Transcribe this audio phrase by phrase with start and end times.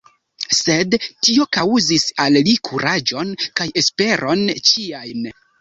[0.59, 0.95] Sed
[1.27, 5.33] tio kaŭzis al li kuraĝon kaj esperon ĉiajn!